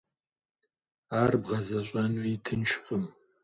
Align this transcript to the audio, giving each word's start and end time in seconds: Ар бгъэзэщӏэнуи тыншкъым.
Ар 1.21 1.31
бгъэзэщӏэнуи 1.41 2.35
тыншкъым. 2.45 3.03